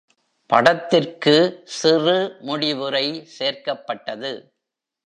படத்திற்கு 0.49 1.35
சிறு 1.75 2.17
முடிவுரை 2.41 3.05
சேர்க்கப்பட்டது. 3.39 4.33